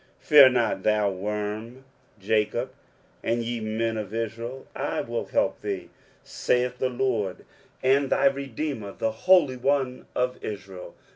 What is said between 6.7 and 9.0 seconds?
the LORD, and thy redeemer,